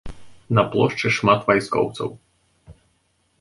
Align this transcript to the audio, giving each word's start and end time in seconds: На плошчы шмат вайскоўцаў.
На 0.59 0.63
плошчы 0.71 1.11
шмат 1.17 1.45
вайскоўцаў. 1.51 2.09